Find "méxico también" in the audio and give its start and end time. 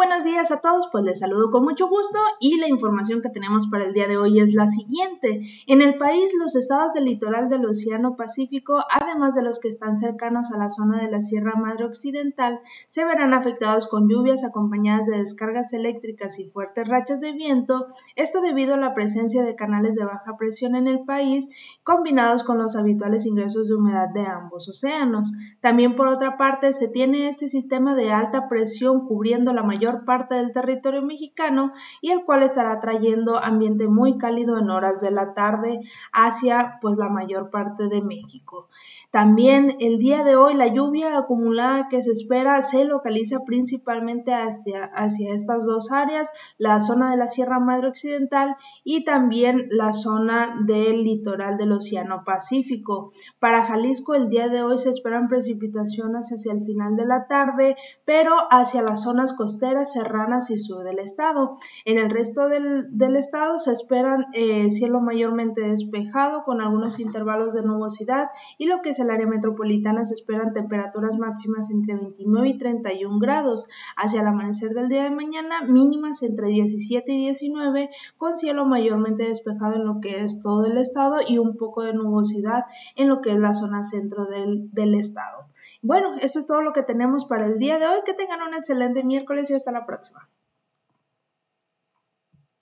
38.02-39.76